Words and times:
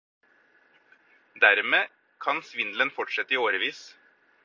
Dermed 1.43 1.87
kan 2.25 2.43
svindelen 2.51 2.93
fortsette 2.99 3.37
i 3.39 3.43
årevis. 3.47 3.85